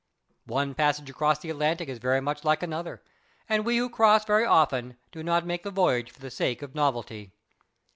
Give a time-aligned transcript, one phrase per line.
[0.47, 3.03] One passage across the Atlantic is very much like another,
[3.47, 6.73] and we who cross very often do not make the voyage for the sake of
[6.73, 7.33] novelty.